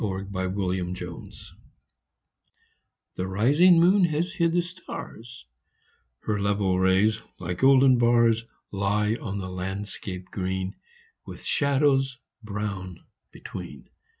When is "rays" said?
6.79-7.21